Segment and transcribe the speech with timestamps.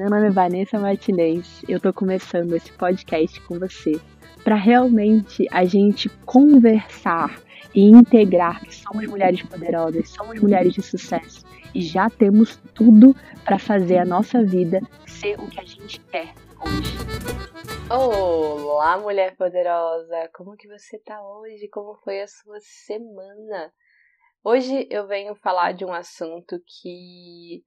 [0.00, 1.62] Meu nome é Vanessa Martinez.
[1.68, 4.00] Eu tô começando esse podcast com você
[4.42, 7.38] para realmente a gente conversar
[7.74, 11.44] e integrar que somos mulheres poderosas, somos mulheres de sucesso
[11.74, 16.32] e já temos tudo para fazer a nossa vida ser o que a gente quer
[16.64, 16.96] hoje.
[17.90, 20.30] Olá, mulher poderosa!
[20.34, 21.68] Como que você tá hoje?
[21.68, 23.70] Como foi a sua semana?
[24.42, 27.62] Hoje eu venho falar de um assunto que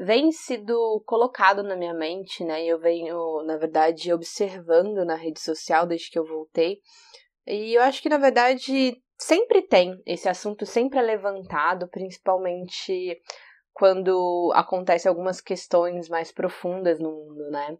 [0.00, 2.64] vem sido colocado na minha mente, né?
[2.64, 6.80] Eu venho, na verdade, observando na rede social desde que eu voltei.
[7.46, 13.20] E eu acho que, na verdade, sempre tem esse assunto, sempre é levantado, principalmente
[13.74, 17.76] quando acontecem algumas questões mais profundas no mundo, né?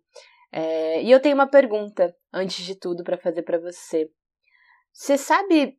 [0.52, 4.10] É, e eu tenho uma pergunta, antes de tudo, para fazer para você.
[4.92, 5.78] Você sabe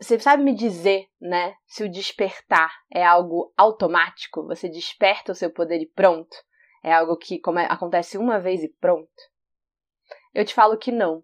[0.00, 4.46] você sabe me dizer, né, se o despertar é algo automático?
[4.46, 6.36] Você desperta o seu poder e pronto?
[6.82, 9.08] É algo que é, acontece uma vez e pronto?
[10.34, 11.22] Eu te falo que não.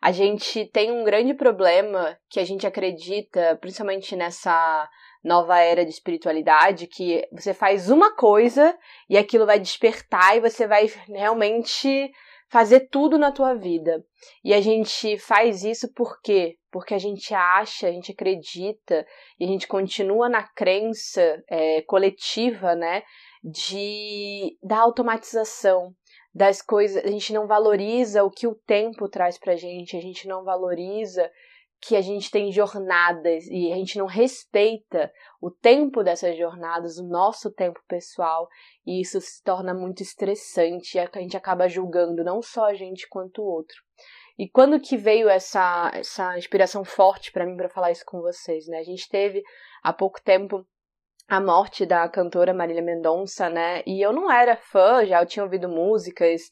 [0.00, 4.88] A gente tem um grande problema que a gente acredita, principalmente nessa
[5.22, 8.76] nova era de espiritualidade, que você faz uma coisa
[9.08, 12.10] e aquilo vai despertar e você vai realmente
[12.52, 14.04] fazer tudo na tua vida.
[14.44, 16.58] E a gente faz isso por quê?
[16.70, 19.06] Porque a gente acha, a gente acredita
[19.40, 23.02] e a gente continua na crença é, coletiva, né,
[23.42, 25.94] de da automatização
[26.34, 27.02] das coisas.
[27.02, 29.96] A gente não valoriza o que o tempo traz pra gente.
[29.96, 31.30] A gente não valoriza
[31.82, 37.08] que a gente tem jornadas e a gente não respeita o tempo dessas jornadas, o
[37.08, 38.48] nosso tempo pessoal,
[38.86, 43.08] e isso se torna muito estressante e a gente acaba julgando não só a gente
[43.08, 43.74] quanto o outro.
[44.38, 48.68] E quando que veio essa essa inspiração forte para mim para falar isso com vocês,
[48.68, 48.78] né?
[48.78, 49.42] A gente teve
[49.82, 50.64] há pouco tempo
[51.28, 53.82] a morte da cantora Marília Mendonça, né?
[53.84, 56.42] E eu não era fã, já eu tinha ouvido músicas,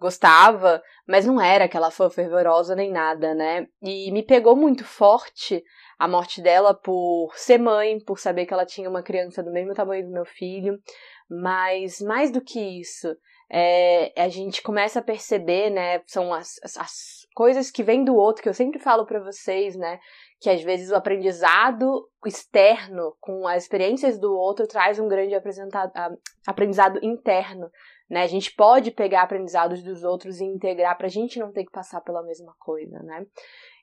[0.00, 3.66] gostava, mas não era aquela fã fervorosa nem nada, né?
[3.82, 5.62] E me pegou muito forte
[5.98, 9.74] a morte dela por ser mãe, por saber que ela tinha uma criança do mesmo
[9.74, 10.78] tamanho do meu filho,
[11.28, 13.14] mas mais do que isso,
[13.50, 16.02] é, a gente começa a perceber, né?
[16.06, 16.92] São as, as, as
[17.34, 19.98] coisas que vêm do outro, que eu sempre falo para vocês, né?
[20.40, 25.34] Que às vezes o aprendizado externo com as experiências do outro traz um grande
[26.46, 27.70] aprendizado interno
[28.08, 28.22] né?
[28.22, 31.72] A gente pode pegar aprendizados dos outros e integrar para a gente não ter que
[31.72, 33.26] passar pela mesma coisa, né?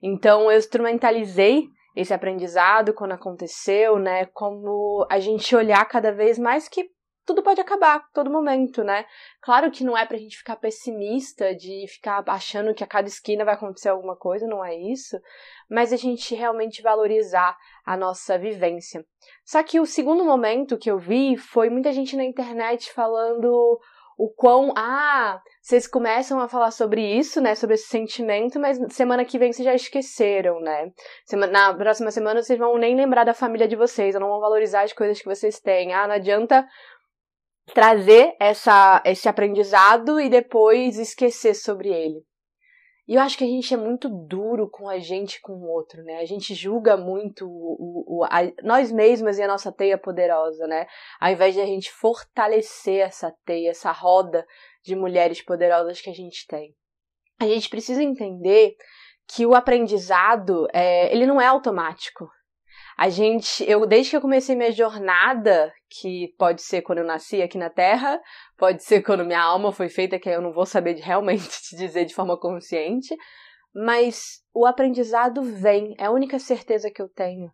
[0.02, 4.26] Então eu instrumentalizei esse aprendizado quando aconteceu, né?
[4.28, 6.90] Como a gente olhar cada vez mais que
[7.26, 9.06] tudo pode acabar todo momento, né?
[9.42, 13.46] Claro que não é pra gente ficar pessimista, de ficar achando que a cada esquina
[13.46, 15.20] vai acontecer alguma coisa, não é isso,
[15.70, 17.56] mas a gente realmente valorizar
[17.86, 19.06] a nossa vivência.
[19.46, 23.80] Só que o segundo momento que eu vi foi muita gente na internet falando
[24.22, 24.72] o quão.
[24.78, 27.56] Ah, vocês começam a falar sobre isso, né?
[27.56, 30.92] Sobre esse sentimento, mas semana que vem vocês já esqueceram, né?
[31.52, 34.94] Na próxima semana vocês vão nem lembrar da família de vocês, não vão valorizar as
[34.94, 35.94] coisas que vocês têm.
[35.94, 36.68] Ah, não adianta
[37.74, 42.24] trazer essa, esse aprendizado e depois esquecer sobre ele.
[43.12, 46.02] E eu acho que a gente é muito duro com a gente com o outro,
[46.02, 46.20] né?
[46.20, 50.88] A gente julga muito o, o, a, nós mesmas e a nossa teia poderosa, né?
[51.20, 54.48] Ao invés de a gente fortalecer essa teia, essa roda
[54.82, 56.74] de mulheres poderosas que a gente tem.
[57.42, 58.78] A gente precisa entender
[59.28, 62.30] que o aprendizado, é, ele não é automático.
[62.98, 67.42] A gente, eu desde que eu comecei minha jornada, que pode ser quando eu nasci
[67.42, 68.20] aqui na Terra,
[68.58, 72.06] pode ser quando minha alma foi feita, que eu não vou saber realmente te dizer
[72.06, 73.16] de forma consciente,
[73.74, 77.52] mas o aprendizado vem, é a única certeza que eu tenho.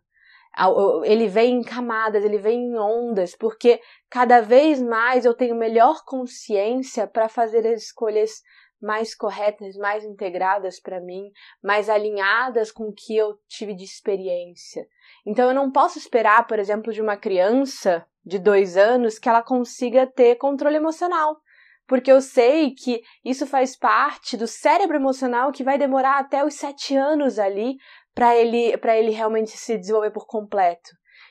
[1.04, 6.04] Ele vem em camadas, ele vem em ondas, porque cada vez mais eu tenho melhor
[6.04, 8.42] consciência para fazer as escolhas
[8.80, 11.30] mais corretas, mais integradas para mim,
[11.62, 14.86] mais alinhadas com o que eu tive de experiência.
[15.26, 19.42] Então eu não posso esperar, por exemplo, de uma criança de dois anos que ela
[19.42, 21.40] consiga ter controle emocional.
[21.86, 26.54] Porque eu sei que isso faz parte do cérebro emocional que vai demorar até os
[26.54, 27.78] sete anos ali
[28.14, 30.90] para ele, ele realmente se desenvolver por completo.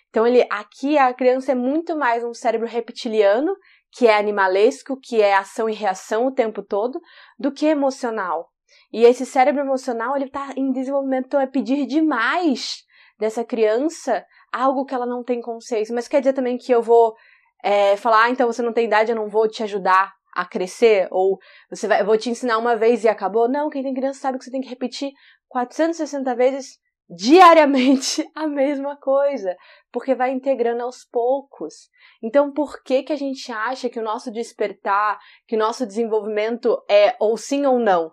[0.09, 3.55] Então ele aqui a criança é muito mais um cérebro reptiliano
[3.91, 6.99] que é animalesco, que é ação e reação o tempo todo,
[7.37, 8.49] do que emocional.
[8.91, 12.83] E esse cérebro emocional, ele está em desenvolvimento, então é pedir demais
[13.19, 15.93] dessa criança algo que ela não tem consciência.
[15.93, 17.15] Mas quer dizer também que eu vou
[17.63, 21.07] é, falar, ah, então você não tem idade, eu não vou te ajudar a crescer?
[21.11, 21.37] Ou
[21.69, 23.49] você vai, eu vou te ensinar uma vez e acabou?
[23.49, 25.11] Não, quem tem criança sabe que você tem que repetir
[25.49, 29.55] 460 vezes diariamente a mesma coisa,
[29.91, 31.89] porque vai integrando aos poucos.
[32.21, 36.81] Então, por que que a gente acha que o nosso despertar, que o nosso desenvolvimento
[36.89, 38.11] é ou sim ou não?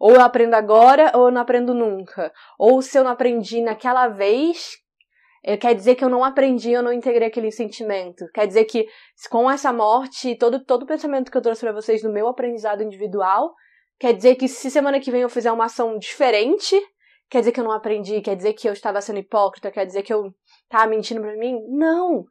[0.00, 2.32] Ou eu aprendo agora ou eu não aprendo nunca?
[2.58, 4.76] Ou se eu não aprendi naquela vez,
[5.44, 8.26] eh, quer dizer que eu não aprendi, eu não integrei aquele sentimento.
[8.34, 8.86] Quer dizer que
[9.30, 12.82] com essa morte, todo todo o pensamento que eu trouxe para vocês no meu aprendizado
[12.82, 13.54] individual,
[14.00, 16.80] quer dizer que se semana que vem eu fizer uma ação diferente,
[17.32, 18.20] Quer dizer que eu não aprendi?
[18.20, 19.70] Quer dizer que eu estava sendo hipócrita?
[19.70, 20.34] Quer dizer que eu
[20.64, 21.64] estava mentindo para mim?
[21.66, 22.26] Não!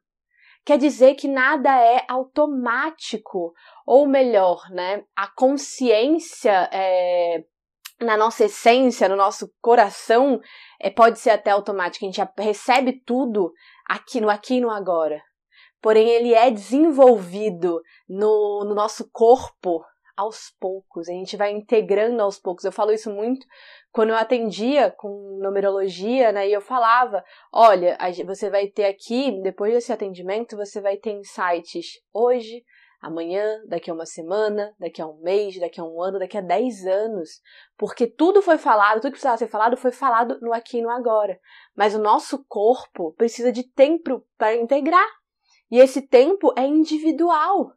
[0.64, 3.52] Quer dizer que nada é automático.
[3.84, 5.04] Ou melhor, né?
[5.16, 7.44] A consciência é,
[8.00, 10.40] na nossa essência, no nosso coração,
[10.80, 12.06] é, pode ser até automática.
[12.06, 13.52] A gente recebe tudo
[13.90, 15.20] aqui no aqui e no agora.
[15.82, 19.84] Porém, ele é desenvolvido no, no nosso corpo
[20.16, 21.10] aos poucos.
[21.10, 22.64] A gente vai integrando aos poucos.
[22.64, 23.48] Eu falo isso muito
[23.92, 29.74] quando eu atendia com numerologia, né, e eu falava, olha, você vai ter aqui, depois
[29.74, 32.64] desse atendimento, você vai ter insights hoje,
[33.02, 36.42] amanhã, daqui a uma semana, daqui a um mês, daqui a um ano, daqui a
[36.42, 37.42] dez anos.
[37.76, 40.90] Porque tudo foi falado, tudo que precisava ser falado foi falado no aqui e no
[40.90, 41.40] agora.
[41.76, 45.08] Mas o nosso corpo precisa de tempo para integrar.
[45.72, 47.74] E esse tempo é individual.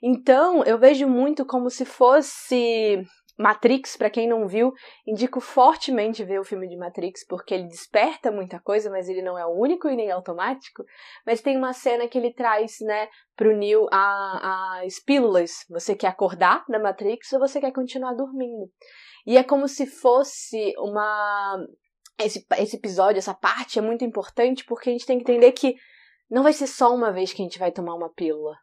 [0.00, 3.04] Então, eu vejo muito como se fosse
[3.42, 4.72] Matrix, para quem não viu,
[5.04, 9.36] indico fortemente ver o filme de Matrix, porque ele desperta muita coisa, mas ele não
[9.36, 10.84] é o único e nem automático.
[11.26, 15.50] Mas tem uma cena que ele traz, né, pro Neo as pílulas.
[15.68, 18.70] Você quer acordar na Matrix ou você quer continuar dormindo?
[19.26, 21.58] E é como se fosse uma.
[22.20, 25.74] Esse, esse episódio, essa parte é muito importante porque a gente tem que entender que
[26.30, 28.54] não vai ser só uma vez que a gente vai tomar uma pílula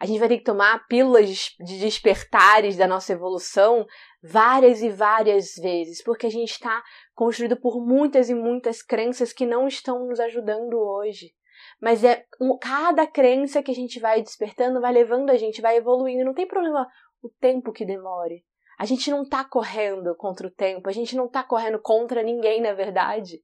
[0.00, 3.86] a gente vai ter que tomar pílulas de despertares da nossa evolução
[4.22, 6.82] várias e várias vezes, porque a gente está
[7.14, 11.32] construído por muitas e muitas crenças que não estão nos ajudando hoje.
[11.80, 12.24] Mas é
[12.60, 16.24] cada crença que a gente vai despertando, vai levando a gente, vai evoluindo.
[16.24, 16.86] Não tem problema
[17.22, 18.44] o tempo que demore.
[18.78, 22.60] A gente não está correndo contra o tempo, a gente não está correndo contra ninguém,
[22.60, 23.40] na verdade.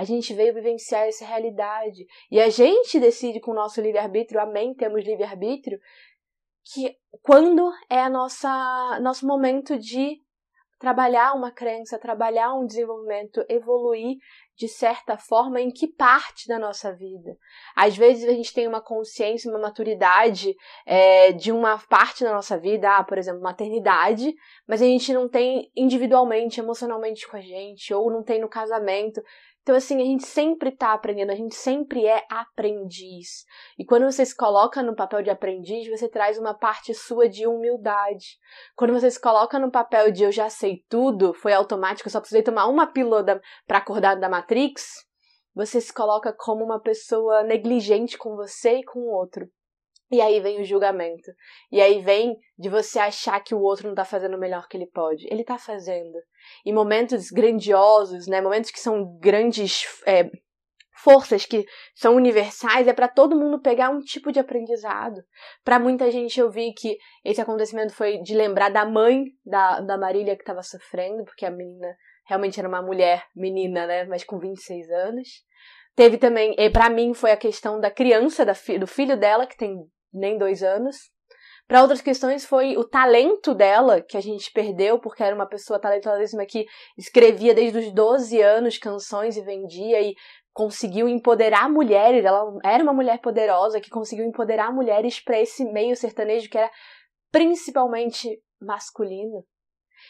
[0.00, 2.06] A gente veio vivenciar essa realidade.
[2.30, 5.78] E a gente decide com o nosso livre-arbítrio, amém, temos livre-arbítrio,
[6.72, 10.18] que quando é a nossa nosso momento de
[10.78, 14.16] trabalhar uma crença, trabalhar um desenvolvimento, evoluir
[14.56, 17.36] de certa forma em que parte da nossa vida.
[17.76, 20.56] Às vezes a gente tem uma consciência, uma maturidade
[20.86, 24.34] é, de uma parte da nossa vida, ah, por exemplo, maternidade,
[24.66, 29.22] mas a gente não tem individualmente, emocionalmente com a gente, ou não tem no casamento.
[29.62, 33.44] Então, assim, a gente sempre está aprendendo, a gente sempre é aprendiz.
[33.78, 37.46] E quando você se coloca no papel de aprendiz, você traz uma parte sua de
[37.46, 38.38] humildade.
[38.74, 42.20] Quando você se coloca no papel de eu já sei tudo, foi automático, eu só
[42.20, 43.24] precisei tomar uma pílula
[43.66, 45.06] para acordar da Matrix,
[45.54, 49.46] você se coloca como uma pessoa negligente com você e com o outro.
[50.10, 51.30] E aí vem o julgamento.
[51.70, 54.76] E aí vem de você achar que o outro não tá fazendo o melhor que
[54.76, 55.26] ele pode.
[55.30, 56.18] Ele tá fazendo.
[56.64, 58.40] E momentos grandiosos, né?
[58.40, 60.28] Momentos que são grandes é,
[61.02, 61.64] forças que
[61.94, 65.22] são universais, é para todo mundo pegar um tipo de aprendizado.
[65.64, 69.96] Para muita gente eu vi que esse acontecimento foi de lembrar da mãe da, da
[69.96, 71.94] Marília que estava sofrendo, porque a menina
[72.26, 74.04] realmente era uma mulher, menina, né?
[74.04, 75.28] Mas com 26 anos.
[75.96, 79.56] Teve também, para mim, foi a questão da criança, da fi, do filho dela, que
[79.56, 79.76] tem
[80.12, 80.96] nem dois anos.
[81.66, 85.80] Para outras questões foi o talento dela, que a gente perdeu, porque era uma pessoa
[85.80, 86.66] talentosíssima que
[86.98, 90.14] escrevia desde os 12 anos canções e vendia e
[90.52, 92.24] conseguiu empoderar mulheres.
[92.24, 96.70] Ela era uma mulher poderosa que conseguiu empoderar mulheres para esse meio sertanejo que era
[97.30, 99.44] principalmente masculino.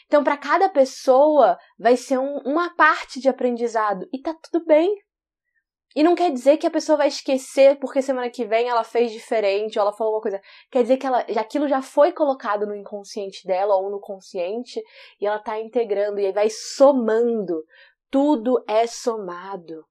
[0.07, 4.89] Então, para cada pessoa vai ser um, uma parte de aprendizado e tá tudo bem.
[5.95, 9.11] E não quer dizer que a pessoa vai esquecer porque semana que vem ela fez
[9.11, 10.41] diferente ou ela falou uma coisa.
[10.71, 14.81] Quer dizer que ela, aquilo já foi colocado no inconsciente dela ou no consciente
[15.19, 17.63] e ela tá integrando e vai somando.
[18.09, 19.85] Tudo é somado.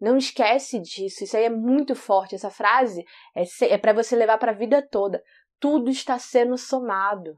[0.00, 1.24] Não esquece disso.
[1.24, 2.34] Isso aí é muito forte.
[2.34, 3.04] Essa frase
[3.34, 3.44] é,
[3.74, 5.22] é para você levar para a vida toda.
[5.58, 7.36] Tudo está sendo somado.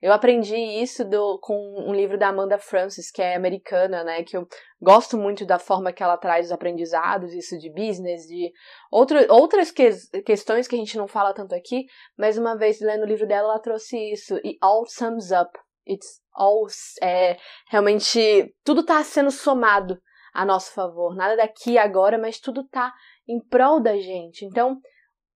[0.00, 1.54] Eu aprendi isso do, com
[1.88, 4.22] um livro da Amanda Francis, que é americana, né?
[4.22, 4.46] Que eu
[4.80, 8.52] gosto muito da forma que ela traz os aprendizados, isso de business, de
[8.92, 9.90] outro, outras que,
[10.24, 11.86] questões que a gente não fala tanto aqui,
[12.16, 14.36] mas uma vez lendo o livro dela, ela trouxe isso.
[14.44, 15.50] E all sums up.
[15.86, 16.66] It's all.
[17.02, 17.36] É,
[17.68, 20.00] realmente, tudo está sendo somado
[20.32, 21.16] a nosso favor.
[21.16, 22.92] Nada daqui agora, mas tudo está
[23.28, 24.44] em prol da gente.
[24.44, 24.78] Então,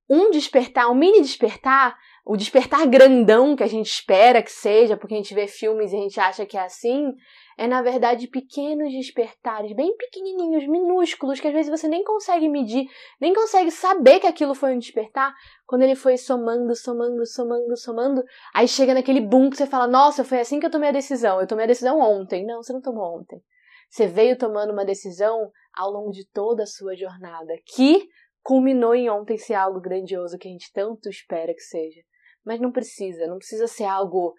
[0.09, 5.15] um despertar, um mini despertar, o despertar grandão que a gente espera que seja, porque
[5.15, 7.13] a gente vê filmes e a gente acha que é assim,
[7.59, 12.87] é na verdade pequenos despertares, bem pequenininhos, minúsculos, que às vezes você nem consegue medir,
[13.21, 15.35] nem consegue saber que aquilo foi um despertar,
[15.67, 18.23] quando ele foi somando, somando, somando, somando,
[18.55, 21.41] aí chega naquele boom que você fala: "Nossa, foi assim que eu tomei a decisão.
[21.41, 22.47] Eu tomei a decisão ontem".
[22.47, 23.43] Não, você não tomou ontem.
[23.91, 28.09] Você veio tomando uma decisão ao longo de toda a sua jornada, que
[28.43, 32.01] culminou em ontem ser algo grandioso que a gente tanto espera que seja.
[32.45, 34.35] Mas não precisa, não precisa ser algo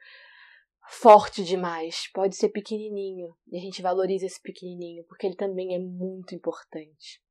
[0.90, 2.10] forte demais.
[2.14, 3.36] Pode ser pequenininho.
[3.52, 7.22] E a gente valoriza esse pequenininho, porque ele também é muito importante.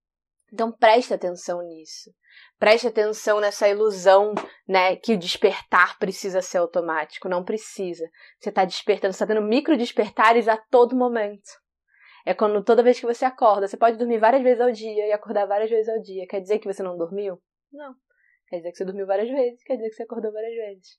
[0.52, 2.14] Então preste atenção nisso.
[2.58, 4.34] Preste atenção nessa ilusão,
[4.68, 7.28] né, que o despertar precisa ser automático.
[7.28, 8.06] Não precisa.
[8.38, 11.50] Você está despertando, você está tendo micro despertares a todo momento.
[12.24, 15.12] É quando toda vez que você acorda, você pode dormir várias vezes ao dia e
[15.12, 16.26] acordar várias vezes ao dia.
[16.28, 17.40] Quer dizer que você não dormiu?
[17.72, 17.94] Não.
[18.52, 20.98] Quer dizer que você dormiu várias vezes, quer dizer que você acordou várias vezes.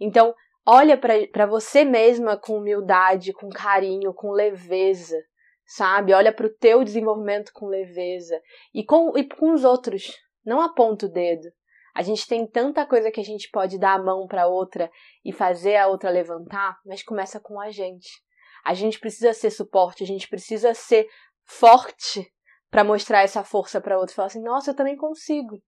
[0.00, 0.32] Então,
[0.64, 5.20] olha para você mesma com humildade, com carinho, com leveza,
[5.66, 6.12] sabe?
[6.12, 8.40] Olha para o teu desenvolvimento com leveza
[8.72, 10.16] e com, e com os outros.
[10.46, 11.48] Não aponta o dedo.
[11.92, 14.88] A gente tem tanta coisa que a gente pode dar a mão para outra
[15.24, 18.08] e fazer a outra levantar, mas começa com a gente.
[18.64, 21.08] A gente precisa ser suporte, a gente precisa ser
[21.44, 22.32] forte
[22.70, 24.14] para mostrar essa força para outra.
[24.14, 25.60] Falar assim, nossa, eu também consigo.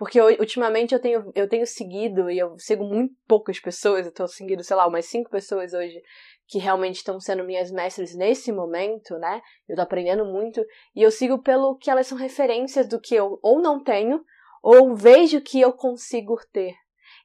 [0.00, 4.14] Porque eu, ultimamente eu tenho, eu tenho seguido, e eu sigo muito poucas pessoas, eu
[4.14, 6.00] tô seguindo, sei lá, umas cinco pessoas hoje
[6.48, 9.42] que realmente estão sendo minhas mestres nesse momento, né?
[9.68, 10.64] Eu tô aprendendo muito,
[10.96, 14.24] e eu sigo pelo que elas são referências do que eu ou não tenho,
[14.62, 16.72] ou vejo que eu consigo ter.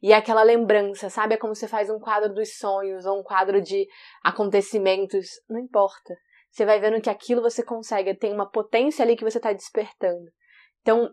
[0.03, 1.35] E é aquela lembrança, sabe?
[1.35, 3.87] É como você faz um quadro dos sonhos ou um quadro de
[4.21, 6.13] acontecimentos, não importa.
[6.51, 10.29] Você vai vendo que aquilo você consegue, tem uma potência ali que você está despertando.
[10.81, 11.09] Então,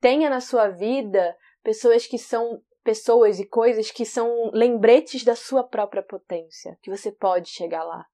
[0.00, 5.62] tenha na sua vida pessoas que são pessoas e coisas que são lembretes da sua
[5.62, 8.04] própria potência, que você pode chegar lá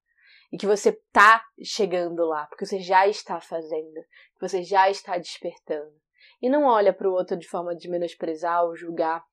[0.53, 4.01] e que você está chegando lá, porque você já está fazendo,
[4.35, 5.95] que você já está despertando.
[6.41, 9.25] E não olha para o outro de forma de menosprezar ou julgar.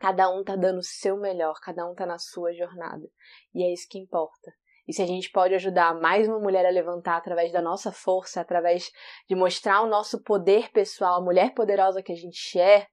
[0.00, 3.06] Cada um está dando o seu melhor, cada um está na sua jornada.
[3.54, 4.52] E é isso que importa.
[4.86, 8.40] E se a gente pode ajudar mais uma mulher a levantar através da nossa força,
[8.40, 8.90] através
[9.28, 12.86] de mostrar o nosso poder pessoal, a mulher poderosa que a gente é,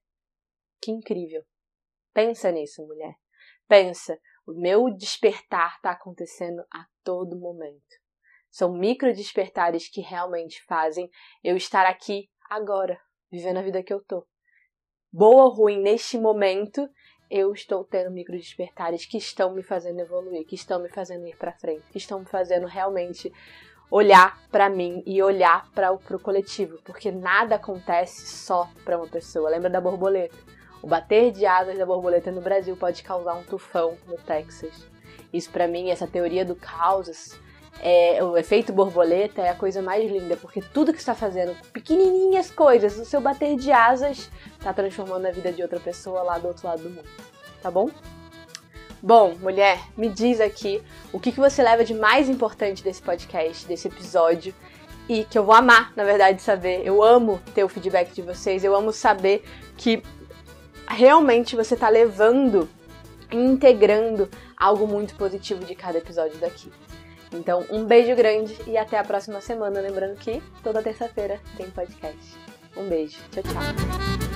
[0.81, 1.43] que incrível.
[2.13, 3.15] Pensa nisso, mulher.
[3.67, 4.17] Pensa,
[4.47, 7.97] o meu despertar está acontecendo a todo momento.
[8.49, 11.09] São micro despertares que realmente fazem
[11.43, 12.99] eu estar aqui agora,
[13.31, 14.27] vivendo a vida que eu tô.
[15.11, 16.87] Boa ou ruim neste momento,
[17.29, 21.35] eu estou tendo micro despertares que estão me fazendo evoluir, que estão me fazendo ir
[21.35, 23.31] para frente, que estão me fazendo realmente
[23.91, 29.49] olhar para mim e olhar para o coletivo, porque nada acontece só para uma pessoa.
[29.49, 30.35] Lembra da borboleta?
[30.81, 34.87] O bater de asas da borboleta no Brasil pode causar um tufão no Texas.
[35.33, 37.39] Isso para mim, essa teoria do caos,
[37.81, 42.51] é, o efeito borboleta é a coisa mais linda, porque tudo que está fazendo, pequenininhas
[42.51, 46.47] coisas, o seu bater de asas, está transformando a vida de outra pessoa lá do
[46.47, 47.07] outro lado do mundo.
[47.61, 47.89] Tá bom?
[49.01, 50.83] Bom, mulher, me diz aqui
[51.13, 54.53] o que, que você leva de mais importante desse podcast, desse episódio,
[55.07, 56.85] e que eu vou amar, na verdade, saber.
[56.85, 59.43] Eu amo ter o feedback de vocês, eu amo saber
[59.77, 60.03] que
[60.85, 62.69] realmente você está levando
[63.31, 66.69] integrando algo muito positivo de cada episódio daqui.
[67.31, 69.79] Então, um beijo grande e até a próxima semana.
[69.79, 72.37] Lembrando que toda terça-feira tem podcast.
[72.75, 73.17] Um beijo.
[73.31, 74.28] Tchau, tchau.